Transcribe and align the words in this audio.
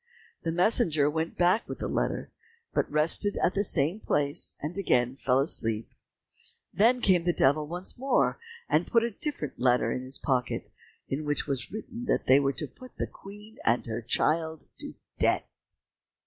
The 0.41 0.51
messenger 0.51 1.07
went 1.11 1.37
back 1.37 1.67
with 1.69 1.77
the 1.77 1.87
letter, 1.87 2.31
but 2.73 2.91
rested 2.91 3.37
at 3.37 3.53
the 3.53 3.63
same 3.63 3.99
place 3.99 4.55
and 4.59 4.75
again 4.75 5.15
fell 5.15 5.39
asleep. 5.39 5.91
Then 6.73 7.01
came 7.01 7.23
the 7.23 7.31
Devil 7.31 7.67
once 7.67 7.99
more, 7.99 8.39
and 8.67 8.87
put 8.87 9.03
a 9.03 9.11
different 9.11 9.59
letter 9.59 9.91
in 9.91 10.01
his 10.01 10.17
pocket, 10.17 10.71
in 11.07 11.23
which 11.23 11.41
it 11.41 11.47
was 11.47 11.71
written 11.71 12.05
that 12.05 12.25
they 12.25 12.39
were 12.39 12.53
to 12.53 12.67
put 12.67 12.97
the 12.97 13.05
Queen 13.05 13.57
and 13.63 13.85
her 13.85 14.01
child 14.01 14.63
to 14.79 14.95
death. 15.19 15.45